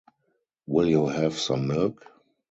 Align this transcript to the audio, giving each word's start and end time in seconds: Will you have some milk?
Will 0.65 0.87
you 0.89 1.05
have 1.05 1.37
some 1.37 1.67
milk? 1.67 2.03